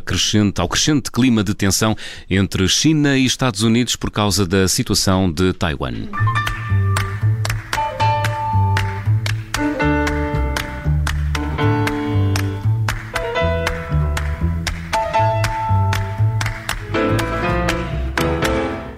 Crescente, 0.00 0.60
ao 0.60 0.68
crescente 0.68 1.08
clima 1.08 1.44
de 1.44 1.54
tensão 1.54 1.94
entre 2.28 2.66
China 2.66 3.16
e 3.16 3.24
Estados 3.24 3.62
Unidos 3.62 3.94
por 3.94 4.10
causa 4.10 4.44
da 4.44 4.66
situação 4.66 5.30
de 5.30 5.52
Taiwan. 5.52 6.08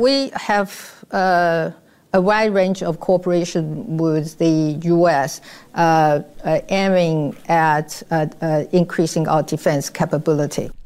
We 0.00 0.30
have 0.48 0.72
uh, 1.12 1.72
a 2.14 2.20
wide 2.22 2.54
range 2.54 2.82
of 2.82 3.00
cooperation 3.00 3.98
with 3.98 4.38
the 4.38 4.78
U.S. 4.88 5.42
Uh, 5.74 6.22
uh, 6.42 6.60
aiming 6.70 7.36
at 7.48 8.02
uh, 8.10 8.26
uh, 8.40 8.64
increasing 8.72 9.28
our 9.28 9.42
defense 9.42 9.90
capability. 9.90 10.70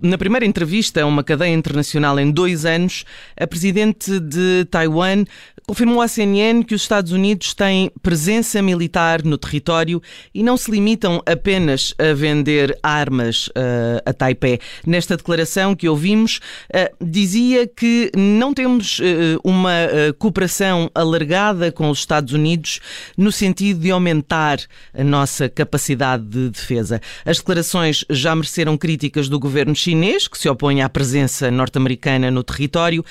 na 0.00 0.16
primeira 0.16 0.46
entrevista 0.46 1.02
a 1.02 1.06
uma 1.06 1.24
cadeia 1.24 1.52
internacional 1.52 2.18
em 2.18 2.30
dois 2.30 2.64
anos, 2.64 3.04
a 3.36 3.46
presidente 3.46 4.20
de 4.20 4.64
Taiwan 4.70 5.24
confirmou 5.66 6.00
à 6.00 6.08
CNN 6.08 6.62
que 6.62 6.74
os 6.74 6.82
Estados 6.82 7.12
Unidos 7.12 7.54
têm 7.54 7.90
presença 8.02 8.60
militar 8.60 9.22
no 9.22 9.38
território 9.38 10.02
e 10.34 10.42
não 10.42 10.56
se 10.56 10.70
limitam 10.70 11.22
apenas 11.24 11.94
a 11.98 12.14
vender 12.14 12.76
armas 12.82 13.46
uh, 13.48 14.02
a 14.04 14.12
Taipei. 14.12 14.58
Nesta 14.86 15.16
declaração 15.16 15.74
que 15.74 15.88
ouvimos, 15.88 16.40
uh, 16.74 17.04
dizia 17.04 17.66
que 17.66 18.10
não 18.16 18.52
temos 18.52 18.98
uh, 18.98 19.02
uma 19.44 19.72
cooperação 20.18 20.90
alargada 20.94 21.70
com 21.70 21.88
os 21.90 22.00
Estados 22.00 22.32
Unidos 22.32 22.80
no 23.16 23.30
sentido 23.30 23.80
de 23.80 23.90
aumentar 23.90 24.58
a 24.92 25.04
nossa 25.04 25.48
capacidade 25.48 26.24
de 26.24 26.50
defesa. 26.50 27.00
As 27.24 27.38
declarações 27.38 28.04
já 28.10 28.34
mereceram 28.34 28.76
críticas 28.76 29.28
do 29.32 29.40
governo 29.40 29.74
chinês, 29.74 30.28
que 30.28 30.36
se 30.36 30.46
opõe 30.46 30.82
à 30.82 30.88
presença 30.90 31.50
norte-americana 31.50 32.30
no 32.30 32.44
território, 32.44 33.02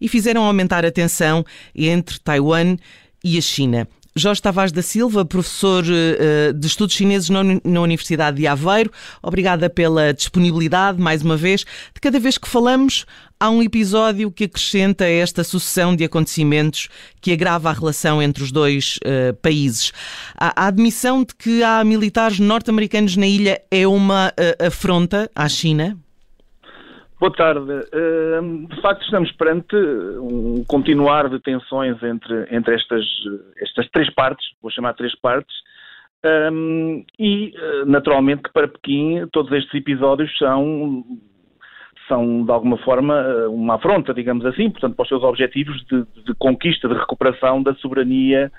e 0.00 0.08
fizeram 0.08 0.42
aumentar 0.44 0.84
a 0.84 0.90
tensão 0.90 1.46
entre 1.72 2.18
Taiwan 2.18 2.76
e 3.22 3.38
a 3.38 3.40
China. 3.40 3.86
Jorge 4.18 4.42
Tavares 4.42 4.72
da 4.72 4.82
Silva, 4.82 5.24
professor 5.24 5.84
uh, 5.84 6.52
de 6.52 6.66
Estudos 6.66 6.94
Chineses 6.94 7.30
na, 7.30 7.80
Universidade 7.80 8.38
de 8.38 8.46
Aveiro, 8.46 8.90
obrigada 9.22 9.70
pela 9.70 10.12
disponibilidade, 10.12 11.00
mais 11.00 11.22
uma 11.22 11.36
vez. 11.36 11.64
De 11.94 12.00
cada 12.00 12.18
vez 12.18 12.36
que 12.36 12.48
falamos, 12.48 13.06
há 13.38 13.48
um 13.48 13.62
episódio 13.62 14.30
que 14.30 14.44
acrescenta 14.44 15.06
esta 15.06 15.44
sucessão 15.44 15.94
de 15.94 16.04
acontecimentos 16.04 16.88
que 17.20 17.32
agrava 17.32 17.70
a 17.70 17.72
relação 17.72 18.20
entre 18.20 18.42
os 18.42 18.50
dois 18.50 18.98
uh, 19.04 19.34
países. 19.34 19.92
A, 20.36 20.66
admissão 20.66 21.22
de 21.22 21.34
que 21.34 21.62
há 21.62 21.84
militares 21.84 22.38
norte-americanos 22.38 23.16
na 23.16 23.26
ilha 23.26 23.62
é 23.70 23.86
uma 23.86 24.32
afronta 24.60 25.30
à 25.34 25.48
China? 25.48 25.96
Boa 27.20 27.32
tarde. 27.32 27.66
De 28.68 28.80
facto, 28.80 29.02
estamos 29.02 29.32
perante 29.32 29.74
um 29.74 30.64
continuar 30.68 31.28
de 31.28 31.40
tensões 31.40 32.00
entre, 32.00 32.46
entre 32.54 32.76
estas, 32.76 33.04
estas 33.60 33.88
três 33.90 34.08
partes, 34.14 34.46
vou 34.62 34.70
chamar 34.70 34.94
três 34.94 35.18
partes, 35.18 35.52
e 37.18 37.52
naturalmente 37.86 38.42
que 38.42 38.52
para 38.52 38.68
Pequim 38.68 39.26
todos 39.32 39.50
estes 39.50 39.74
episódios 39.74 40.30
são 40.38 41.04
são 42.08 42.44
de 42.44 42.50
alguma 42.50 42.78
forma 42.78 43.22
uma 43.48 43.74
afronta, 43.74 44.14
digamos 44.14 44.44
assim, 44.46 44.70
portanto, 44.70 44.96
para 44.96 45.02
os 45.02 45.08
seus 45.08 45.22
objetivos 45.22 45.84
de, 45.86 46.04
de 46.24 46.34
conquista, 46.38 46.88
de 46.88 46.94
recuperação 46.94 47.62
da 47.62 47.74
soberania 47.74 48.50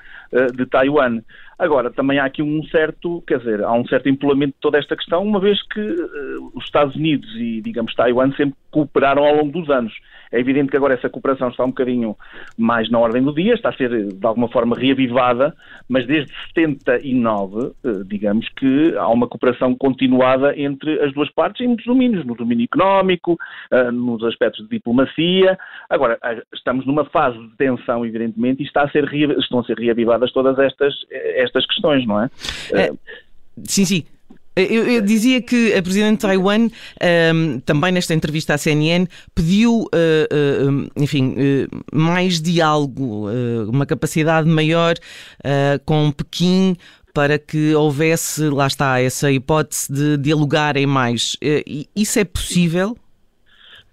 de 0.56 0.66
Taiwan. 0.66 1.22
Agora, 1.58 1.92
também 1.92 2.20
há 2.20 2.26
aqui 2.26 2.42
um 2.42 2.64
certo, 2.66 3.22
quer 3.28 3.40
dizer, 3.40 3.62
há 3.64 3.74
um 3.74 3.86
certo 3.86 4.08
empolamento 4.08 4.54
de 4.54 4.62
toda 4.62 4.78
esta 4.78 4.96
questão, 4.96 5.24
uma 5.24 5.42
vez 5.42 5.62
que 5.68 5.82
uh, 5.82 6.52
os 6.56 6.64
Estados 6.64 6.96
Unidos 6.96 7.30
e, 7.36 7.62
digamos, 7.62 7.94
Taiwan 7.96 8.32
sempre 8.32 8.56
cooperaram 8.72 9.24
ao 9.24 9.36
longo 9.36 9.52
dos 9.52 9.70
anos. 9.70 9.94
É 10.32 10.40
evidente 10.40 10.70
que 10.70 10.78
agora 10.78 10.94
essa 10.94 11.10
cooperação 11.10 11.50
está 11.50 11.64
um 11.64 11.70
bocadinho 11.70 12.16
mais 12.58 12.90
na 12.90 13.00
ordem 13.00 13.24
do 13.24 13.34
dia, 13.34 13.54
está 13.54 13.70
a 13.70 13.74
ser 13.74 14.14
de 14.14 14.26
alguma 14.26 14.48
forma 14.50 14.76
reavivada, 14.76 15.56
mas 15.88 16.06
desde 16.06 16.32
79, 16.54 17.74
uh, 17.84 18.06
digamos 18.06 18.48
que 18.50 18.96
há 18.96 19.08
uma 19.08 19.28
cooperação 19.28 19.74
continuada 19.76 20.58
entre 20.60 21.02
as 21.02 21.14
duas 21.14 21.30
partes 21.32 21.62
em 21.62 21.68
muitos 21.68 21.86
domínios, 21.86 22.26
no 22.26 22.36
domínio 22.36 22.66
económico, 22.66 23.38
uh, 23.72 23.92
nos 23.92 24.24
aspectos 24.24 24.64
de 24.66 24.70
diplomacia. 24.70 25.58
Agora, 25.90 26.20
estamos 26.54 26.86
numa 26.86 27.06
fase 27.06 27.40
de 27.40 27.56
tensão, 27.58 28.06
evidentemente, 28.06 28.62
e 28.62 28.66
está 28.66 28.84
a 28.84 28.90
ser, 28.90 29.12
estão 29.40 29.60
a 29.60 29.64
ser 29.64 29.80
reavivadas 29.80 30.32
todas 30.32 30.60
estas, 30.60 30.94
estas 31.10 31.66
questões, 31.66 32.06
não 32.06 32.22
é? 32.22 32.30
é 32.74 32.92
sim, 33.64 33.86
sim. 33.86 34.19
Eu, 34.60 34.88
eu, 34.88 35.02
dizia 35.02 35.42
que 35.42 35.74
a 35.74 35.82
Presidente 35.82 36.18
de 36.18 36.22
Taiwan, 36.28 36.68
um, 37.34 37.60
também 37.62 37.92
nesta 37.92 38.14
entrevista 38.14 38.54
à 38.54 38.58
CNN, 38.58 39.08
pediu, 39.34 39.82
uh, 39.82 39.86
uh, 39.86 40.90
enfim, 40.96 41.34
uh, 41.34 41.96
mais 41.96 42.42
diálogo, 42.42 43.28
uma 43.68 43.86
capacidade 43.86 44.48
maior 44.50 44.96
com 45.86 46.12
Pequim 46.12 46.76
para 47.14 47.40
que 47.40 47.74
houvesse, 47.74 48.50
lá 48.50 48.68
está, 48.68 49.02
essa 49.02 49.32
hipótese 49.32 49.92
de 49.92 50.18
dialogarem 50.18 50.86
mais. 50.86 51.38
isso 51.96 52.20
é 52.20 52.26
possível? 52.26 52.96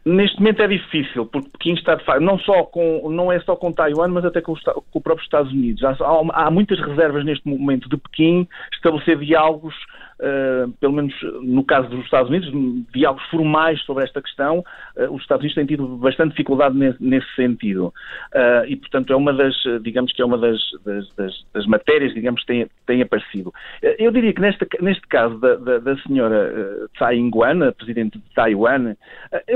Neste 0.07 0.39
momento 0.39 0.63
é 0.63 0.69
difícil, 0.69 1.27
porque 1.27 1.49
Pequim 1.49 1.75
está 1.75 1.97
de 1.97 2.05
facto, 2.05 2.23
não, 2.23 2.39
só 2.39 2.63
com, 2.63 3.11
não 3.11 3.33
é 3.33 3.41
só 3.41 3.57
com 3.57 3.73
Taiwan, 3.73 4.07
mas 4.07 4.25
até 4.25 4.41
com, 4.41 4.53
os, 4.53 4.63
com 4.63 5.03
Estados 5.21 5.51
Unidos. 5.51 5.83
Há, 5.83 5.97
há, 6.33 6.49
muitas 6.49 6.79
reservas 6.79 7.25
neste 7.25 7.49
momento 7.49 7.89
de 7.89 7.97
Pequim 7.97 8.47
estabelecer 8.73 9.19
diálogos 9.19 9.75
uh, 10.21 10.71
pelo 10.81 10.93
menos 10.93 11.15
no 11.43 11.65
caso 11.65 11.89
dos 11.89 12.05
Estados 12.05 12.31
Unidos, 12.31 12.51
diálogos 12.95 13.25
formais 13.27 13.81
sobre 13.83 14.05
esta 14.05 14.21
questão, 14.21 14.65
uh, 14.97 15.15
os 15.15 15.23
Estados 15.23 15.43
Unidos 15.43 15.55
têm 15.55 15.67
tido 15.67 15.87
bastante 15.97 16.31
dificuldade 16.31 16.77
nesse, 16.77 17.03
nesse 17.03 17.35
sentido. 17.35 17.93
Uh, 18.35 18.67
e, 18.67 18.77
portanto, 18.77 19.13
é 19.13 19.17
uma 19.17 19.33
das, 19.33 19.55
digamos 19.83 20.13
que 20.13 20.23
é 20.23 20.25
uma 20.25 20.39
das, 20.39 20.59
das, 20.85 21.15
das, 21.15 21.47
das 21.53 21.67
matérias, 21.67 22.15
digamos, 22.15 22.41
que 22.43 22.47
tem, 22.47 22.67
tem 22.87 23.03
aparecido. 23.03 23.53
eu 23.83 24.11
diria 24.11 24.33
que 24.33 24.41
neste, 24.41 24.67
neste 24.81 25.07
caso 25.09 25.39
da, 25.39 25.57
da, 25.57 25.79
da 25.79 25.97
senhora 25.99 26.89
Tsai 26.95 27.17
Ing-wen, 27.17 27.63
a 27.63 27.73
presidente 27.73 28.19
de 28.19 28.35
Taiwan, 28.35 28.95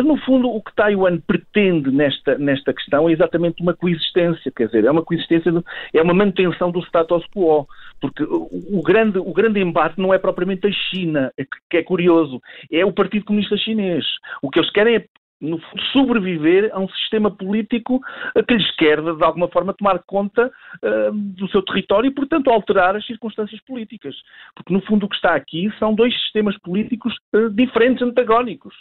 no 0.03 0.17
fundo 0.19 0.49
o 0.49 0.63
que 0.63 0.75
Taiwan 0.75 1.19
pretende 1.19 1.91
nesta, 1.91 2.37
nesta 2.39 2.73
questão 2.73 3.09
é 3.09 3.13
exatamente 3.13 3.63
uma 3.63 3.75
coexistência, 3.75 4.51
quer 4.55 4.67
dizer, 4.67 4.85
é 4.85 4.91
uma 4.91 5.03
coexistência, 5.03 5.53
é 5.93 6.03
uma 6.03 6.15
manutenção 6.15 6.71
do 6.71 6.81
status 6.81 7.25
quo, 7.35 7.67
porque 8.01 8.23
o 8.23 8.83
grande, 8.83 9.19
o 9.19 9.33
grande 9.33 9.61
embate 9.61 10.01
não 10.01 10.13
é 10.13 10.19
propriamente 10.19 10.50
propriamente 10.51 10.67
a 10.67 10.73
China, 10.73 11.33
é 11.39 11.45
que 11.45 11.77
é 11.77 11.83
curioso, 11.83 12.41
é 12.71 12.85
o 12.85 12.93
Partido 12.93 13.25
Comunista 13.25 13.57
Chinês. 13.57 14.05
O 14.43 14.51
que 14.51 14.59
eles 14.59 14.71
querem 14.71 14.97
é 14.97 15.05
no 15.41 15.59
fundo, 15.59 15.83
sobreviver 15.93 16.71
a 16.71 16.79
um 16.79 16.89
sistema 16.89 17.31
político 17.31 17.99
que 18.47 18.55
lhes 18.55 18.71
quer, 18.77 19.01
de 19.01 19.25
alguma 19.25 19.49
forma, 19.49 19.73
tomar 19.73 19.99
conta 20.01 20.47
uh, 20.85 21.13
do 21.13 21.49
seu 21.49 21.63
território 21.63 22.09
e, 22.09 22.15
portanto, 22.15 22.51
alterar 22.51 22.95
as 22.95 23.07
circunstâncias 23.07 23.59
políticas. 23.63 24.15
Porque, 24.55 24.73
no 24.73 24.83
fundo, 24.83 25.07
o 25.07 25.09
que 25.09 25.17
está 25.17 25.35
aqui 25.35 25.73
são 25.79 25.95
dois 25.95 26.13
sistemas 26.25 26.59
políticos 26.59 27.17
uh, 27.35 27.49
diferentes, 27.49 28.03
antagónicos. 28.03 28.75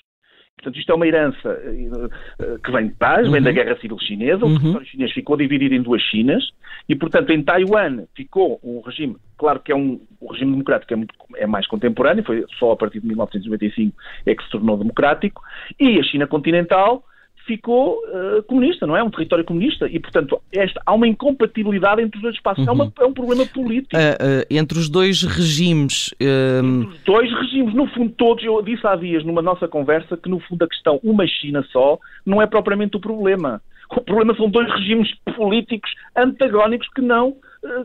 Portanto, 0.62 0.78
isto 0.78 0.92
é 0.92 0.96
uma 0.96 1.08
herança 1.08 1.50
uh, 1.50 2.60
que 2.60 2.72
vem 2.72 2.88
de 2.88 2.94
trás, 2.96 3.26
uhum. 3.26 3.32
vem 3.32 3.42
da 3.42 3.50
uhum. 3.50 3.56
Guerra 3.56 3.78
Civil 3.80 3.98
Chinesa. 4.00 4.46
O 4.46 4.50
uhum. 4.50 4.58
território 4.60 4.88
chinês 4.88 5.12
ficou 5.14 5.38
dividido 5.38 5.74
em 5.74 5.82
duas 5.82 6.02
Chinas 6.02 6.44
e, 6.88 6.96
portanto, 6.96 7.32
em 7.32 7.42
Taiwan 7.42 8.04
ficou 8.16 8.60
um 8.62 8.82
regime, 8.82 9.16
claro 9.38 9.62
que 9.62 9.72
é 9.72 9.76
um 9.76 10.02
o 10.20 10.34
regime 10.34 10.52
democrático 10.52 10.94
é, 10.94 10.98
muito, 10.98 11.16
é 11.38 11.48
mais 11.48 11.66
contemporâneo, 11.66 12.26
foi 12.26 12.46
só 12.60 12.74
a 12.74 12.76
partir 12.76 13.00
de 13.00 13.08
1995 13.08 13.96
é 14.26 14.36
que 14.36 14.44
se 14.44 14.50
tornou 14.50 14.78
democrático, 14.78 15.42
e 15.80 15.98
a 15.98 16.04
China 16.04 16.28
continental 16.28 17.04
ficou 17.50 17.98
uh, 17.98 18.44
comunista, 18.44 18.86
não 18.86 18.96
é? 18.96 19.02
Um 19.02 19.10
território 19.10 19.44
comunista. 19.44 19.88
E, 19.88 20.00
portanto, 20.00 20.40
esta, 20.54 20.80
há 20.86 20.94
uma 20.94 21.08
incompatibilidade 21.08 22.02
entre 22.04 22.18
os 22.18 22.22
dois 22.22 22.36
espaços. 22.36 22.64
Uhum. 22.64 22.70
É, 22.70 22.74
uma, 22.74 22.94
é, 23.00 23.06
um 23.06 23.14
problema 23.14 23.44
político. 23.48 23.96
Uh, 23.96 24.00
uh, 24.00 24.46
entre 24.52 24.78
os 24.78 24.88
dois 24.88 25.24
regimes. 25.24 26.14
Entre 26.20 26.88
os 26.88 27.04
dois 27.04 27.32
regimes. 27.34 27.74
No 27.74 27.88
fundo, 27.88 28.12
todos, 28.12 28.44
eu 28.44 28.62
disse 28.62 28.86
há 28.86 28.96
dias 28.96 29.26
numa 29.26 29.42
nossa 29.42 29.68
conversa 29.68 30.16
que, 30.16 30.30
no 30.30 30.40
fundo, 30.42 30.64
a 30.64 30.68
questão 30.68 31.00
uma 31.04 31.26
China 31.26 31.66
só 31.72 31.98
não 32.24 32.40
é 32.40 32.46
propriamente 32.46 32.96
o 32.96 33.00
problema. 33.00 33.60
O 33.90 34.02
problema 34.02 34.36
são 34.36 34.48
dois 34.48 34.72
regimes 34.72 35.10
políticos 35.36 35.90
antagónicos 36.16 36.88
que 36.94 37.02
não 37.02 37.36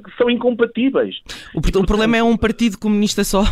que 0.04 0.16
são 0.16 0.30
incompatíveis. 0.30 1.16
O, 1.52 1.60
portanto, 1.60 1.82
o 1.82 1.86
problema 1.86 2.16
é 2.16 2.22
um 2.22 2.36
partido 2.36 2.78
comunista 2.78 3.24
só. 3.24 3.42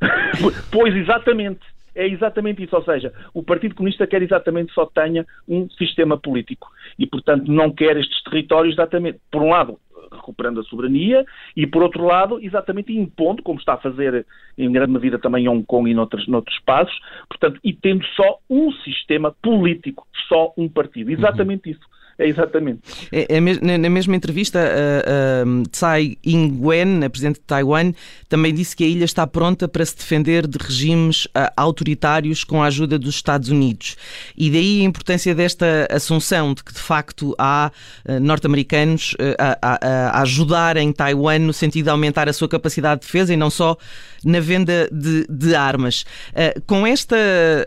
pois, 0.70 0.94
exatamente. 0.94 1.71
É 1.94 2.06
exatamente 2.06 2.62
isso, 2.62 2.74
ou 2.74 2.84
seja, 2.84 3.12
o 3.34 3.42
Partido 3.42 3.74
Comunista 3.74 4.06
quer 4.06 4.22
exatamente 4.22 4.72
só 4.72 4.86
tenha 4.86 5.26
um 5.46 5.68
sistema 5.70 6.18
político 6.18 6.68
e, 6.98 7.06
portanto, 7.06 7.50
não 7.50 7.70
quer 7.70 7.96
estes 7.96 8.22
territórios 8.22 8.74
exatamente, 8.74 9.20
por 9.30 9.42
um 9.42 9.50
lado, 9.50 9.78
recuperando 10.10 10.60
a 10.60 10.64
soberania 10.64 11.24
e, 11.56 11.66
por 11.66 11.82
outro 11.82 12.04
lado, 12.04 12.38
exatamente 12.40 12.92
impondo, 12.96 13.42
como 13.42 13.58
está 13.58 13.74
a 13.74 13.78
fazer 13.78 14.26
em 14.56 14.70
grande 14.70 14.92
medida 14.92 15.18
também 15.18 15.44
em 15.44 15.48
Hong 15.48 15.64
Kong 15.64 15.90
e 15.90 15.94
noutros, 15.94 16.26
noutros 16.28 16.56
espaços, 16.56 16.98
portanto, 17.28 17.60
e 17.62 17.72
tendo 17.72 18.04
só 18.08 18.38
um 18.48 18.72
sistema 18.72 19.34
político, 19.42 20.06
só 20.28 20.52
um 20.56 20.68
partido. 20.68 21.10
Exatamente 21.10 21.68
uhum. 21.68 21.72
isso. 21.76 21.91
É 22.18 22.26
exatamente. 22.26 22.80
É, 23.10 23.36
é, 23.36 23.40
na 23.78 23.90
mesma 23.90 24.14
entrevista, 24.14 24.58
uh, 24.58 25.62
Tsai 25.70 26.16
Ing-wen, 26.24 27.04
a 27.04 27.10
presidente 27.10 27.36
de 27.36 27.46
Taiwan, 27.46 27.92
também 28.28 28.52
disse 28.52 28.76
que 28.76 28.84
a 28.84 28.86
ilha 28.86 29.04
está 29.04 29.26
pronta 29.26 29.66
para 29.66 29.84
se 29.84 29.96
defender 29.96 30.46
de 30.46 30.58
regimes 30.58 31.24
uh, 31.26 31.50
autoritários 31.56 32.44
com 32.44 32.62
a 32.62 32.66
ajuda 32.66 32.98
dos 32.98 33.14
Estados 33.14 33.48
Unidos. 33.48 33.96
E 34.36 34.50
daí 34.50 34.80
a 34.82 34.84
importância 34.84 35.34
desta 35.34 35.88
assunção 35.90 36.54
de 36.54 36.62
que, 36.62 36.72
de 36.72 36.80
facto, 36.80 37.34
há 37.38 37.70
norte-americanos 38.20 39.16
a, 39.38 39.58
a, 39.60 40.18
a 40.18 40.22
ajudarem 40.22 40.92
Taiwan 40.92 41.38
no 41.40 41.52
sentido 41.52 41.84
de 41.84 41.90
aumentar 41.90 42.28
a 42.28 42.32
sua 42.32 42.48
capacidade 42.48 43.00
de 43.00 43.06
defesa 43.06 43.32
e 43.32 43.36
não 43.36 43.50
só 43.50 43.76
na 44.24 44.40
venda 44.40 44.88
de, 44.92 45.26
de 45.28 45.54
armas. 45.54 46.04
com 46.66 46.86
esta 46.86 47.16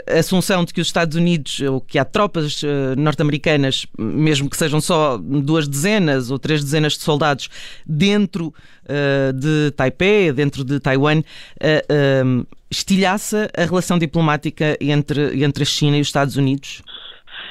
assunção 0.07 0.63
de 0.63 0.73
que 0.73 0.81
os 0.81 0.87
Estados 0.87 1.15
Unidos, 1.15 1.59
ou 1.61 1.81
que 1.81 1.99
há 1.99 2.05
tropas 2.05 2.61
norte-americanas, 2.97 3.85
mesmo 3.97 4.49
que 4.49 4.57
sejam 4.57 4.79
só 4.79 5.17
duas 5.17 5.67
dezenas 5.67 6.31
ou 6.31 6.39
três 6.39 6.63
dezenas 6.63 6.93
de 6.93 6.99
soldados 6.99 7.49
dentro 7.85 8.53
uh, 8.85 9.33
de 9.33 9.71
Taipei, 9.71 10.31
dentro 10.31 10.63
de 10.63 10.79
Taiwan, 10.79 11.19
uh, 11.19 11.23
uh, 11.23 12.47
estilhaça 12.69 13.49
a 13.55 13.63
relação 13.63 13.97
diplomática 13.97 14.77
entre, 14.79 15.43
entre 15.43 15.63
a 15.63 15.65
China 15.65 15.97
e 15.97 16.01
os 16.01 16.07
Estados 16.07 16.35
Unidos? 16.35 16.81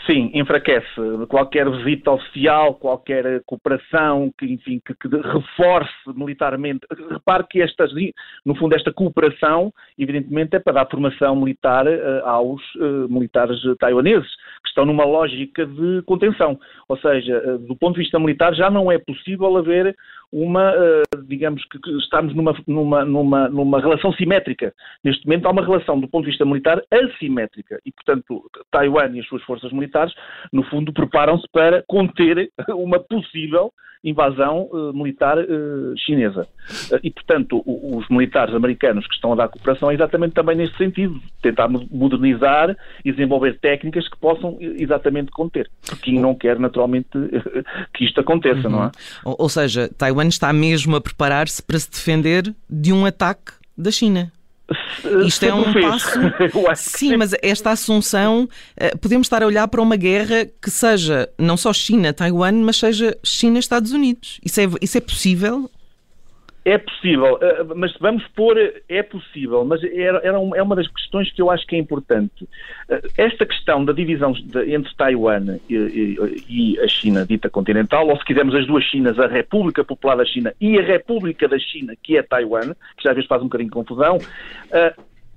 Sim, 0.06 0.31
enfraquece 0.35 0.87
qualquer 1.29 1.71
visita 1.71 2.11
oficial, 2.11 2.75
qualquer 2.75 3.43
cooperação 3.47 4.31
que, 4.37 4.45
enfim, 4.45 4.79
que, 4.85 4.95
que, 4.95 5.09
reforce 5.09 5.91
militarmente. 6.15 6.87
Repare 7.11 7.47
que 7.49 7.62
esta, 7.62 7.87
no 8.45 8.55
fundo, 8.55 8.75
esta 8.75 8.93
cooperação, 8.93 9.73
evidentemente, 9.99 10.56
é 10.56 10.59
para 10.59 10.75
dar 10.75 10.91
formação 10.91 11.35
militar 11.37 11.87
uh, 11.87 12.27
aos 12.27 12.61
uh, 12.75 13.09
militares 13.09 13.59
taiwaneses, 13.79 14.29
que 14.62 14.69
estão 14.69 14.85
numa 14.85 15.06
lógica 15.06 15.65
de 15.65 16.03
contenção. 16.03 16.59
Ou 16.87 16.99
seja, 16.99 17.39
uh, 17.39 17.59
do 17.59 17.75
ponto 17.75 17.95
de 17.95 18.03
vista 18.03 18.19
militar, 18.19 18.55
já 18.55 18.69
não 18.69 18.93
é 18.93 18.99
possível 18.99 19.57
haver 19.57 19.97
uma, 20.35 20.73
digamos 21.27 21.65
que, 21.67 21.79
estamos 21.99 22.35
numa, 22.35 22.55
numa, 22.67 23.05
numa, 23.05 23.49
numa 23.49 23.81
relação 23.81 24.13
simétrica. 24.15 24.75
Neste 25.05 25.25
momento 25.27 25.47
há 25.47 25.51
uma 25.51 25.65
relação, 25.65 26.01
do 26.01 26.09
ponto 26.09 26.25
de 26.25 26.31
vista 26.31 26.45
militar, 26.45 26.83
assimétrica. 26.91 27.81
E, 27.87 27.93
portanto, 27.93 28.51
Taiwan 28.71 29.13
e 29.15 29.21
as 29.21 29.27
suas 29.27 29.43
forças 29.45 29.73
militares, 29.73 30.13
no 30.53 30.65
fundo, 30.65 30.93
preparam-se 30.93 31.47
para 31.53 31.85
conter 31.87 32.51
uma 32.75 32.99
possível 32.99 33.73
invasão 34.05 34.69
uh, 34.71 34.93
militar 34.93 35.39
uh, 35.39 35.95
chinesa. 35.97 36.47
Uh, 36.91 37.01
e, 37.03 37.11
portanto, 37.11 37.63
o, 37.65 37.97
os 37.97 38.07
militares 38.11 38.55
americanos 38.55 39.07
que 39.07 39.15
estão 39.15 39.33
a 39.33 39.37
dar 39.37 39.49
cooperação 39.49 39.91
é 39.91 39.95
exatamente 39.95 40.35
também 40.35 40.55
nesse 40.55 40.77
sentido, 40.77 41.19
tentar 41.41 41.69
modernizar 41.69 42.77
e 43.03 43.11
desenvolver 43.11 43.59
técnicas 43.61 44.07
que 44.07 44.19
possam 44.19 44.59
exatamente 44.61 45.31
conter. 45.31 45.71
Pequim 45.89 46.21
não 46.21 46.35
quer, 46.35 46.59
naturalmente, 46.59 47.09
que 47.95 48.05
isto 48.05 48.21
aconteça, 48.21 48.69
uhum. 48.69 48.75
não 48.75 48.85
é? 48.85 48.91
Ou, 49.25 49.37
ou 49.39 49.49
seja, 49.49 49.89
Taiwan 49.97 50.24
está 50.32 50.53
mesmo 50.53 50.97
a 50.97 51.00
preparar-se 51.00 51.62
para 51.62 51.79
se 51.79 51.91
defender 51.91 52.55
de 52.69 52.93
um 52.93 53.05
ataque 53.05 53.53
da 53.76 53.91
China. 53.91 54.32
Isto 55.26 55.44
é 55.44 55.55
um 55.55 55.73
passo. 55.73 56.19
Sim, 56.76 57.17
mas 57.17 57.35
esta 57.43 57.71
assunção, 57.71 58.49
eh, 58.76 58.97
podemos 58.97 59.26
estar 59.26 59.43
a 59.43 59.47
olhar 59.47 59.69
para 59.69 59.82
uma 59.82 59.97
guerra 59.97 60.47
que 60.61 60.71
seja 60.71 61.29
não 61.38 61.56
só 61.56 61.73
China-Taiwan, 61.73 62.53
mas 62.53 62.76
seja 62.76 63.17
China-Estados 63.23 63.93
Unidos. 63.93 64.41
Isso 64.43 64.61
é, 64.61 64.65
isso 64.81 64.97
é 64.97 65.00
possível? 65.00 65.71
É 66.64 66.78
possível, 66.78 67.38
eh, 67.43 67.62
mas 67.76 67.93
vamos 68.00 68.26
pôr, 68.28 68.56
é 68.88 69.02
possível, 69.02 69.66
mas 69.66 69.84
era, 69.84 70.19
é 70.19 70.62
uma 70.62 70.75
das 70.75 70.88
questões 70.88 71.31
que 71.31 71.43
eu 71.43 71.50
acho 71.50 71.66
que 71.66 71.76
é 71.76 71.78
importante. 71.78 72.49
Eh, 72.88 73.02
esta 73.19 73.44
questão 73.44 73.84
da 73.84 73.93
divisão 73.93 74.32
entre 74.66 74.94
Taiwan 74.96 75.58
e, 75.69 76.78
a 76.82 76.88
China 76.88 77.26
dita 77.26 77.50
continental, 77.50 78.08
ou 78.08 78.16
se 78.16 78.25
quisermos 78.25 78.55
as 78.55 78.66
duas 78.66 78.82
Chinas, 78.84 79.19
a 79.19 79.26
República 79.26 79.84
Popular 79.84 80.16
da 80.16 80.25
China 80.25 80.55
e 80.58 80.78
a 80.78 80.82
República 80.82 81.46
da 81.46 81.58
China, 81.58 81.94
que 82.02 82.16
é 82.16 82.22
Taiwan, 82.22 82.72
que 82.96 83.05
já 83.05 83.11
às 83.11 83.16
vezes 83.16 83.28
faz 83.28 83.43
um 83.43 83.46
bocadinho 83.46 83.69
de 83.69 83.75
confusão, 83.75 84.19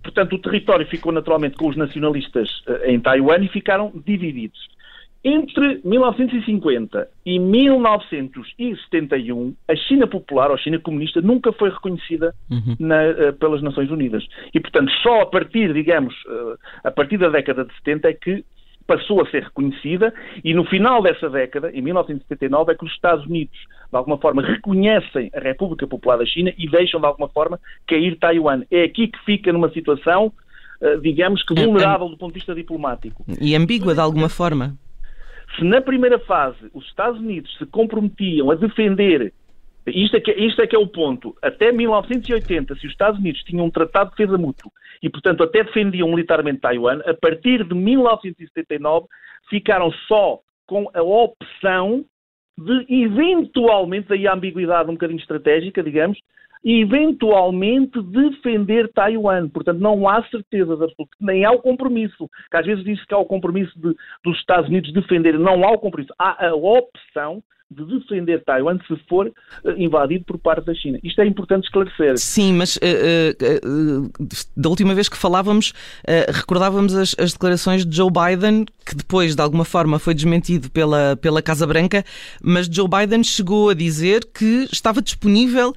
portanto 0.01 0.33
o 0.33 0.39
território 0.39 0.87
ficou 0.87 1.11
naturalmente 1.11 1.57
com 1.57 1.67
os 1.67 1.75
nacionalistas 1.75 2.63
em 2.85 2.99
Taiwan 3.01 3.43
e 3.43 3.49
ficaram 3.49 3.91
divididos. 4.05 4.76
Entre 5.23 5.81
1950 5.83 7.09
e 7.25 7.39
1971, 7.39 9.55
a 9.67 9.75
China 9.75 10.07
popular, 10.07 10.49
ou 10.49 10.55
a 10.55 10.59
China 10.59 10.79
comunista, 10.79 11.21
nunca 11.21 11.51
foi 11.51 11.69
reconhecida 11.69 12.33
uhum. 12.49 12.75
na, 12.79 13.09
uh, 13.09 13.33
pelas 13.33 13.61
Nações 13.61 13.89
Unidas. 13.89 14.25
E, 14.53 14.59
portanto, 14.59 14.91
só 15.01 15.21
a 15.21 15.25
partir, 15.25 15.73
digamos, 15.73 16.13
uh, 16.25 16.57
a 16.83 16.91
partir 16.91 17.17
da 17.17 17.29
década 17.29 17.65
de 17.65 17.73
70 17.75 18.09
é 18.09 18.13
que 18.13 18.45
passou 18.87 19.21
a 19.21 19.29
ser 19.29 19.43
reconhecida 19.43 20.13
e 20.43 20.53
no 20.53 20.63
final 20.63 21.01
dessa 21.01 21.29
década, 21.29 21.69
em 21.73 21.81
1979, 21.81 22.71
é 22.71 22.75
que 22.75 22.85
os 22.85 22.91
Estados 22.91 23.25
Unidos, 23.25 23.57
de 23.91 23.97
alguma 23.97 24.17
forma, 24.17 24.41
reconhecem 24.41 25.29
a 25.35 25.39
República 25.39 25.85
Popular 25.85 26.17
da 26.17 26.25
China 26.25 26.53
e 26.57 26.69
deixam, 26.69 27.01
de 27.01 27.05
alguma 27.05 27.27
forma, 27.27 27.59
cair 27.85 28.17
Taiwan. 28.17 28.63
É 28.71 28.83
aqui 28.83 29.09
que 29.09 29.19
fica 29.25 29.51
numa 29.51 29.69
situação, 29.71 30.31
uh, 30.81 31.01
digamos 31.01 31.43
que 31.43 31.53
vulnerável 31.53 32.07
do 32.07 32.17
ponto 32.17 32.31
de 32.31 32.39
vista 32.39 32.55
diplomático. 32.55 33.25
E 33.41 33.53
ambígua, 33.55 33.93
de 33.93 33.99
alguma 33.99 34.29
forma. 34.29 34.77
Se 35.57 35.63
na 35.63 35.81
primeira 35.81 36.19
fase 36.19 36.69
os 36.73 36.85
Estados 36.85 37.19
Unidos 37.19 37.55
se 37.57 37.65
comprometiam 37.65 38.51
a 38.51 38.55
defender, 38.55 39.33
isto 39.87 40.17
é 40.17 40.19
que, 40.19 40.31
isto 40.31 40.61
é, 40.61 40.67
que 40.67 40.75
é 40.75 40.79
o 40.79 40.87
ponto, 40.87 41.35
até 41.41 41.71
1980, 41.71 42.75
se 42.75 42.85
os 42.85 42.91
Estados 42.91 43.19
Unidos 43.19 43.43
tinham 43.43 43.65
um 43.65 43.71
tratado 43.71 44.11
de 44.11 44.17
defesa 44.17 44.37
mútua 44.37 44.71
e, 45.01 45.09
portanto, 45.09 45.43
até 45.43 45.63
defendiam 45.63 46.09
militarmente 46.09 46.59
Taiwan, 46.59 46.99
a 47.05 47.13
partir 47.13 47.63
de 47.63 47.73
1979 47.73 49.07
ficaram 49.49 49.91
só 50.07 50.39
com 50.65 50.89
a 50.93 51.01
opção 51.01 52.05
de, 52.57 52.85
eventualmente, 52.89 54.09
daí 54.09 54.27
a 54.27 54.33
ambiguidade 54.33 54.89
um 54.89 54.93
bocadinho 54.93 55.19
estratégica, 55.19 55.81
digamos, 55.81 56.19
eventualmente 56.63 58.01
defender 58.01 58.91
Taiwan. 58.93 59.49
Portanto, 59.49 59.79
não 59.79 60.07
há 60.07 60.23
certeza 60.29 60.73
absoluta, 60.73 61.15
nem 61.19 61.45
há 61.45 61.51
o 61.51 61.61
compromisso. 61.61 62.29
Que 62.49 62.57
às 62.57 62.65
vezes 62.65 62.83
diz 62.83 63.03
que 63.05 63.13
há 63.13 63.17
o 63.17 63.25
compromisso 63.25 63.73
de, 63.79 63.95
dos 64.23 64.37
Estados 64.37 64.69
Unidos 64.69 64.93
defender, 64.93 65.37
não 65.37 65.63
há 65.63 65.71
o 65.71 65.79
compromisso. 65.79 66.13
Há 66.17 66.47
a 66.47 66.55
opção 66.55 67.41
de 67.69 67.85
defender 67.85 68.43
Taiwan 68.45 68.79
se 68.87 68.95
for 69.09 69.27
uh, 69.27 69.71
invadido 69.77 70.23
por 70.25 70.37
parte 70.37 70.65
da 70.65 70.73
China. 70.73 70.97
Isto 71.03 71.21
é 71.21 71.27
importante 71.27 71.65
esclarecer. 71.65 72.17
Sim, 72.17 72.53
mas 72.53 72.77
uh, 72.77 72.79
uh, 72.79 74.11
da 74.55 74.69
última 74.69 74.95
vez 74.95 75.09
que 75.09 75.17
falávamos, 75.17 75.73
recordávamos 76.29 76.95
as, 76.95 77.15
as, 77.19 77.33
declarações 77.33 77.85
de 77.85 77.95
Joe 77.95 78.09
Biden, 78.09 78.65
que 78.85 78.95
depois, 78.95 79.35
de 79.35 79.41
alguma 79.41 79.65
forma, 79.65 79.99
foi 79.99 80.13
desmentido 80.13 80.71
pela, 80.71 81.17
pela 81.17 81.41
Casa 81.41 81.67
Branca, 81.67 82.03
mas 82.41 82.67
Joe 82.67 82.87
Biden 82.87 83.23
chegou 83.23 83.69
a 83.69 83.73
dizer 83.73 84.25
que 84.33 84.67
estava 84.71 85.01
disponível 85.01 85.75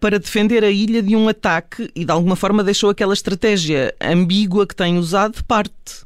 para 0.00 0.18
defender 0.18 0.64
a 0.64 0.70
ilha 0.70 1.02
de 1.02 1.14
um 1.16 1.28
ataque 1.28 1.90
e, 1.94 2.04
de 2.04 2.10
alguma 2.10 2.36
forma, 2.36 2.62
deixou 2.62 2.90
aquela 2.90 3.14
estratégia 3.14 3.94
ambígua 4.00 4.66
que 4.66 4.74
tem 4.74 4.98
usado 4.98 5.36
de 5.36 5.44
parte. 5.44 6.05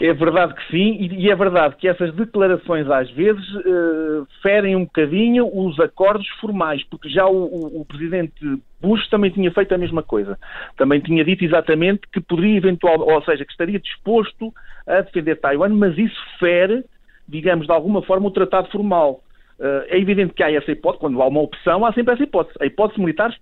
É 0.00 0.12
verdade 0.12 0.54
que 0.54 0.70
sim, 0.70 1.08
e 1.10 1.28
é 1.28 1.34
verdade 1.34 1.74
que 1.76 1.88
essas 1.88 2.14
declarações 2.14 2.88
às 2.88 3.10
vezes 3.10 3.44
uh, 3.56 4.26
ferem 4.40 4.76
um 4.76 4.84
bocadinho 4.84 5.50
os 5.52 5.78
acordos 5.80 6.28
formais, 6.40 6.84
porque 6.84 7.08
já 7.08 7.26
o, 7.26 7.80
o, 7.80 7.84
presidente 7.84 8.32
Bush 8.80 9.08
também 9.08 9.30
tinha 9.32 9.50
feito 9.50 9.74
a 9.74 9.78
mesma 9.78 10.02
coisa. 10.02 10.38
Também 10.76 11.00
tinha 11.00 11.24
dito 11.24 11.44
exatamente 11.44 12.02
que 12.12 12.20
poderia 12.20 12.58
eventualmente, 12.58 13.12
ou 13.12 13.22
seja, 13.24 13.44
que 13.44 13.50
estaria 13.50 13.80
disposto 13.80 14.54
a 14.86 15.00
defender 15.00 15.34
Taiwan, 15.36 15.70
mas 15.70 15.98
isso 15.98 16.20
fere, 16.38 16.84
digamos, 17.28 17.66
de 17.66 17.72
alguma 17.72 18.00
forma 18.02 18.28
o 18.28 18.32
tratado 18.32 18.70
formal. 18.70 19.20
Uh, 19.58 19.82
é 19.88 19.98
evidente 19.98 20.32
que 20.32 20.44
há 20.44 20.52
essa 20.52 20.70
hipótese, 20.70 21.00
quando 21.00 21.20
há 21.20 21.26
uma 21.26 21.40
opção, 21.40 21.84
há 21.84 21.92
sempre 21.92 22.14
essa 22.14 22.22
hipótese. 22.22 22.56
A 22.60 22.66
hipótese 22.66 23.00
militar 23.00 23.34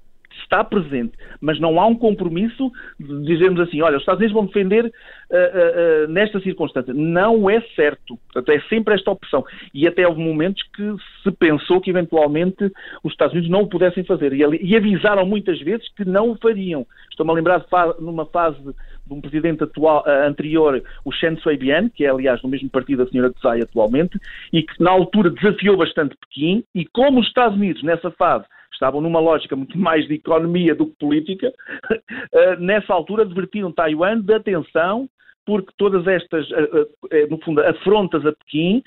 está 0.46 0.64
presente, 0.64 1.12
mas 1.40 1.60
não 1.60 1.78
há 1.78 1.86
um 1.86 1.94
compromisso 1.94 2.70
de 2.98 3.24
dizermos 3.24 3.60
assim, 3.60 3.82
olha, 3.82 3.96
os 3.96 4.02
Estados 4.02 4.20
Unidos 4.20 4.34
vão 4.34 4.46
defender 4.46 4.84
uh, 4.84 4.88
uh, 4.88 6.04
uh, 6.04 6.08
nesta 6.08 6.40
circunstância. 6.40 6.94
Não 6.94 7.50
é 7.50 7.60
certo. 7.74 8.18
Portanto, 8.32 8.56
é 8.56 8.60
sempre 8.68 8.94
esta 8.94 9.10
opção. 9.10 9.44
E 9.74 9.86
até 9.86 10.06
houve 10.06 10.20
momentos 10.20 10.62
que 10.74 10.94
se 11.22 11.30
pensou 11.32 11.80
que 11.80 11.90
eventualmente 11.90 12.70
os 13.02 13.12
Estados 13.12 13.34
Unidos 13.34 13.50
não 13.50 13.62
o 13.62 13.68
pudessem 13.68 14.04
fazer. 14.04 14.32
E, 14.32 14.42
e 14.62 14.76
avisaram 14.76 15.26
muitas 15.26 15.60
vezes 15.60 15.86
que 15.94 16.04
não 16.04 16.30
o 16.30 16.38
fariam. 16.38 16.86
Estou-me 17.10 17.32
a 17.32 17.34
lembrar 17.34 17.58
de 17.58 17.68
fa 17.68 17.94
numa 17.98 18.24
fase 18.26 18.62
de 18.62 19.14
um 19.14 19.20
presidente 19.20 19.62
atual, 19.62 20.04
anterior, 20.06 20.82
o 21.04 21.12
Chen 21.12 21.36
Shui-bian, 21.36 21.88
que 21.88 22.04
é 22.04 22.08
aliás 22.08 22.40
do 22.42 22.48
mesmo 22.48 22.68
partido 22.68 23.04
da 23.04 23.10
senhora 23.10 23.32
Tsai 23.34 23.60
atualmente, 23.60 24.18
e 24.52 24.62
que 24.62 24.82
na 24.82 24.90
altura 24.90 25.30
desafiou 25.30 25.76
bastante 25.76 26.16
Pequim, 26.16 26.64
e 26.74 26.84
como 26.86 27.20
os 27.20 27.26
Estados 27.28 27.56
Unidos 27.56 27.82
nessa 27.84 28.10
fase 28.10 28.44
estavam 28.72 29.00
numa 29.00 29.20
lógica 29.20 29.56
muito 29.56 29.76
mais 29.78 30.06
de 30.06 30.14
economia 30.14 30.74
do 30.74 30.86
que 30.86 30.96
política, 30.98 31.52
eh, 32.32 32.56
nessa 32.56 32.92
altura 32.92 33.22
advertiram 33.22 33.72
Taiwan 33.72 34.20
de 34.20 34.34
atenção 34.34 35.08
porque 35.44 35.72
todas 35.78 36.04
estas, 36.08 36.50
eh, 36.50 36.86
eh, 37.12 37.26
no 37.30 37.38
fundo, 37.38 37.60
afrontas 37.60 38.26
a 38.26 38.32
Pequim, 38.32 38.82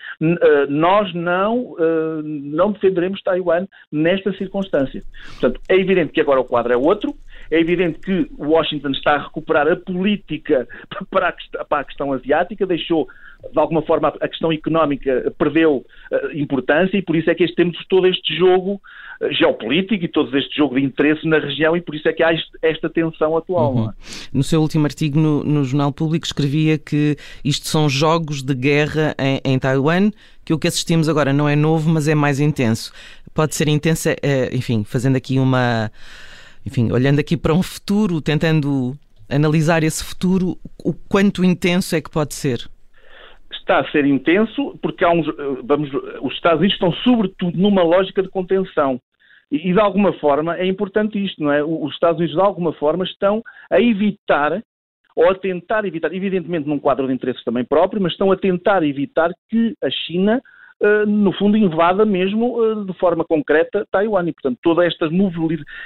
nós 0.67 1.13
não, 1.13 1.73
não 2.21 2.73
defenderemos 2.73 3.21
Taiwan 3.21 3.65
nesta 3.89 4.33
circunstância. 4.33 5.01
Portanto, 5.39 5.61
é 5.69 5.75
evidente 5.77 6.11
que 6.11 6.19
agora 6.19 6.41
o 6.41 6.43
quadro 6.43 6.73
é 6.73 6.75
outro, 6.75 7.13
É 7.51 7.59
evidente 7.59 7.99
que 7.99 8.29
Washington 8.37 8.91
está 8.91 9.15
a 9.15 9.23
recuperar 9.23 9.67
a 9.67 9.75
política 9.75 10.67
para 11.09 11.29
a, 11.29 11.65
para 11.65 11.81
a 11.81 11.83
questão 11.83 12.13
asiática, 12.13 12.65
deixou 12.65 13.07
de 13.51 13.59
alguma 13.59 13.81
forma 13.81 14.09
a 14.19 14.27
questão 14.27 14.51
económica 14.51 15.33
perdeu 15.37 15.77
uh, 16.11 16.37
importância 16.37 16.97
e 16.97 17.01
por 17.01 17.15
isso 17.15 17.29
é 17.29 17.35
que 17.35 17.43
este, 17.43 17.55
temos 17.55 17.77
todo 17.87 18.05
este 18.05 18.37
jogo 18.37 18.81
uh, 19.21 19.33
geopolítico 19.33 20.03
e 20.03 20.07
todo 20.07 20.37
este 20.37 20.55
jogo 20.55 20.75
de 20.75 20.81
interesse 20.81 21.25
na 21.25 21.39
região 21.39 21.75
e 21.75 21.81
por 21.81 21.95
isso 21.95 22.07
é 22.09 22.13
que 22.13 22.21
há 22.21 22.31
esta 22.61 22.89
tensão 22.89 23.37
atual. 23.37 23.73
Uhum. 23.73 23.89
É? 23.89 23.93
No 24.33 24.43
seu 24.43 24.61
último 24.61 24.85
artigo 24.85 25.17
no, 25.17 25.43
no, 25.43 25.63
Jornal 25.63 25.93
Público 25.93 26.25
escrevia 26.25 26.77
que 26.77 27.15
isto 27.43 27.67
são 27.67 27.87
jogos 27.87 28.43
de 28.43 28.53
guerra 28.53 29.15
em, 29.17 29.39
em 29.53 29.57
Taiwan, 29.57 30.11
que 30.43 30.53
o 30.53 30.59
que 30.59 30.67
assistimos 30.67 31.07
agora 31.07 31.31
não 31.31 31.47
é 31.47 31.55
novo, 31.55 31.89
mas 31.89 32.07
é 32.07 32.15
mais 32.15 32.41
intenso. 32.41 32.91
Pode 33.33 33.55
ser 33.55 33.69
intensa, 33.69 34.11
uh, 34.13 34.55
enfim, 34.55 34.83
fazendo 34.83 35.15
aqui 35.15 35.39
uma... 35.39 35.89
Enfim, 36.69 36.91
olhando 36.91 37.17
aqui 37.17 37.35
para 37.35 37.51
um 37.51 37.63
futuro, 37.63 38.21
tentando 38.21 38.93
analisar 39.27 39.83
esse 39.83 40.03
futuro, 40.03 40.55
o 40.85 40.93
quanto 40.93 41.43
intenso 41.43 41.95
é 41.95 42.01
que 42.01 42.11
pode 42.11 42.35
ser? 42.35 42.69
está 43.51 43.79
a 43.79 43.91
ser 43.91 44.05
intenso 44.05 44.77
porque 44.81 45.03
há 45.03 45.11
uns, 45.11 45.27
eh, 45.27 45.33
vamos, 45.63 45.89
os 46.21 46.33
Estados 46.33 46.59
Unidos 46.59 46.75
estão 46.75 46.91
sobretudo 47.03 47.57
numa 47.57 47.83
lógica 47.83 48.21
de 48.21 48.29
contenção. 48.29 48.99
E, 49.51 49.73
de 49.73 49.79
alguma 49.79 50.13
forma 50.13 50.55
é 50.57 50.65
importante 50.67 51.23
isto, 51.23 51.43
não 51.43 51.51
é? 51.51 51.63
Os 51.63 51.91
Estados 51.93 52.17
Unidos 52.17 52.35
de 52.35 52.41
alguma 52.41 52.71
forma 52.73 53.03
estão 53.03 53.41
a 53.71 53.81
evitar 53.81 54.61
ou 55.15 55.27
a 55.27 55.35
tentar 55.35 55.85
evitar, 55.85 56.13
evidentemente 56.13 56.67
num 56.67 56.79
quadro 56.79 57.07
de 57.07 57.13
interesses 57.13 57.43
também 57.43 57.65
próprio, 57.65 58.01
mas 58.01 58.11
estão 58.11 58.31
a 58.31 58.37
tentar 58.37 58.83
evitar 58.83 59.31
que 59.49 59.73
a 59.83 59.89
China 59.89 60.39
no 61.05 61.33
fundo, 61.33 61.57
invada 61.57 62.05
mesmo 62.05 62.57
uh, 62.57 62.85
de 62.85 62.93
forma 62.93 63.25
concreta 63.25 63.85
Taiwan. 63.91 64.27
E, 64.27 64.33
portanto, 64.33 64.57
toda 64.61 64.85
estas 64.85 65.11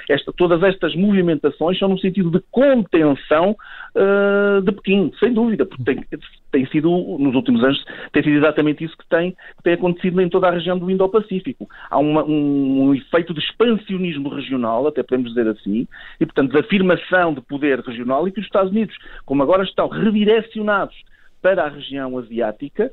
esta, 0.08 0.32
todas 0.32 0.62
estas 0.62 0.94
movimentações 0.94 1.78
são 1.78 1.88
no 1.88 1.98
sentido 1.98 2.30
de 2.30 2.40
contenção 2.50 3.56
uh, 3.96 4.62
de 4.62 4.72
Pequim, 4.72 5.12
sem 5.18 5.32
dúvida, 5.32 5.66
porque 5.66 5.82
tem, 5.82 6.04
tem, 6.52 6.66
sido, 6.66 6.90
nos 7.18 7.34
últimos 7.34 7.64
anos, 7.64 7.84
tem 8.12 8.22
sido 8.22 8.36
exatamente 8.36 8.84
isso 8.84 8.96
que 8.96 9.08
tem, 9.08 9.32
que 9.32 9.62
tem 9.64 9.74
acontecido 9.74 10.20
em 10.20 10.28
toda 10.28 10.48
a 10.48 10.52
região 10.52 10.78
do 10.78 10.90
Indo-Pacífico. 10.90 11.68
Há 11.90 11.98
uma, 11.98 12.24
um, 12.24 12.88
um, 12.88 12.94
efeito 12.94 13.34
de 13.34 13.40
expansionismo 13.40 14.28
regional, 14.28 14.86
até 14.86 15.02
podemos 15.02 15.30
dizer 15.30 15.48
assim, 15.48 15.88
e, 16.20 16.26
portanto, 16.26 16.52
de 16.52 16.58
afirmação 16.58 17.34
de 17.34 17.40
poder 17.40 17.80
regional 17.80 18.28
e 18.28 18.32
que 18.32 18.40
os 18.40 18.46
Estados 18.46 18.70
Unidos, 18.70 18.96
como 19.26 19.42
agora 19.42 19.64
estão 19.64 19.88
redirecionados 19.88 20.94
para 21.42 21.64
a 21.64 21.68
região 21.68 22.16
asiática, 22.16 22.90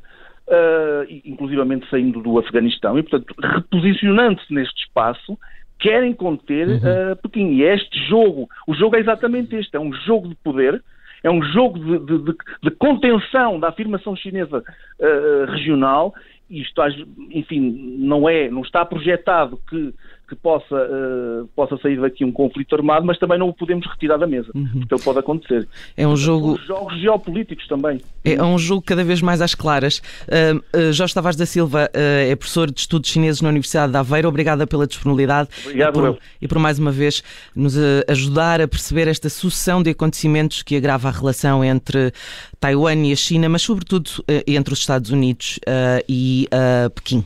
uh, 0.48 1.22
inclusivamente 1.26 1.90
saindo 1.90 2.22
do 2.22 2.38
Afeganistão, 2.40 2.98
e, 2.98 3.04
portanto, 3.04 3.34
reposicionando-se 3.42 4.54
neste 4.54 4.84
espaço, 4.84 5.38
querem 5.80 6.14
conter 6.14 6.68
uhum. 6.68 6.78
uh, 6.78 7.16
Pequim. 7.22 7.54
E 7.54 7.64
este 7.64 8.00
jogo, 8.08 8.48
o 8.68 8.74
jogo 8.74 8.96
é 8.96 9.00
exatamente 9.00 9.56
este, 9.56 9.76
é 9.76 9.80
um 9.80 9.94
jogo 9.94 10.30
de 10.30 10.36
poder, 10.36 10.82
é 11.24 11.30
um 11.30 11.42
jogo 11.42 11.80
de, 11.80 12.06
de, 12.06 12.24
de, 12.26 12.38
de 12.64 12.72
contenção 12.72 13.60
da 13.60 13.70
afirmação 13.70 14.16
chinesa 14.16 14.60
uh, 14.60 15.52
regional, 15.52 16.14
e 16.50 16.62
isto, 16.62 16.82
enfim, 17.32 17.98
não 18.00 18.28
é, 18.28 18.50
não 18.50 18.62
está 18.62 18.84
projetado 18.84 19.60
que 19.70 19.94
que 20.32 20.36
possa, 20.36 20.76
uh, 20.76 21.46
possa 21.54 21.78
sair 21.80 22.00
daqui 22.00 22.24
um 22.24 22.32
conflito 22.32 22.74
armado, 22.74 23.06
mas 23.06 23.20
também 23.20 23.38
não 23.38 23.50
o 23.50 23.54
podemos 23.54 23.86
retirar 23.86 24.16
da 24.16 24.26
mesa, 24.26 24.50
uhum. 24.56 24.80
porque 24.80 24.96
ele 24.96 25.04
pode 25.04 25.20
acontecer. 25.20 25.68
É 25.98 26.08
um 26.08 26.16
jogo... 26.16 26.54
Os 26.54 26.66
jogos 26.66 26.98
geopolíticos 27.02 27.68
também. 27.68 28.00
É 28.24 28.42
um 28.42 28.58
jogo 28.58 28.82
cada 28.82 29.04
vez 29.04 29.22
mais 29.22 29.42
às 29.42 29.54
claras. 29.54 30.02
Uh, 30.30 30.58
uh, 30.78 30.94
Jorge 30.94 31.14
Tavares 31.14 31.36
da 31.36 31.46
Silva 31.46 31.90
uh, 31.94 32.32
é 32.32 32.34
professor 32.38 32.72
de 32.72 32.80
Estudos 32.80 33.10
Chineses 33.10 33.42
na 33.42 33.50
Universidade 33.50 33.92
de 33.92 33.98
Aveiro. 33.98 34.30
Obrigada 34.30 34.66
pela 34.66 34.88
disponibilidade 34.88 35.50
Obrigado, 35.66 35.90
e, 35.90 36.02
por, 36.02 36.20
e 36.44 36.48
por 36.48 36.60
mais 36.60 36.80
uma 36.80 36.92
vez 36.92 37.22
nos 37.54 37.76
ajudar 38.08 38.62
a 38.62 38.68
perceber 38.70 39.10
esta 39.10 39.28
sucessão 39.28 39.84
de 39.84 39.90
acontecimentos 39.90 40.64
que 40.64 40.78
agrava 40.78 41.10
a 41.10 41.12
relação 41.12 41.62
entre 41.62 42.14
Taiwan 42.58 43.06
e 43.06 43.12
a 43.12 43.16
China, 43.18 43.50
mas 43.50 43.64
sobretudo 43.64 44.10
entre 44.48 44.74
os 44.74 44.80
Estados 44.80 45.12
Unidos 45.12 45.60
e 46.08 46.48
Pequim. 46.96 47.26